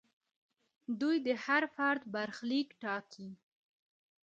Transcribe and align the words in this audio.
دوی 0.99 1.17
د 1.27 1.27
هر 1.45 1.63
فرد 1.75 2.01
برخلیک 2.15 2.69
ټاکي. 2.81 3.29